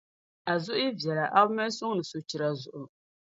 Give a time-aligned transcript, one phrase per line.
[0.51, 2.83] A zuɣu yi viɛla, a bi mal’ li sɔŋdi sochira zuɣu.